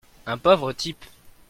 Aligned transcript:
Un 0.25 0.39
pauvre 0.39 0.73
type. 0.73 1.05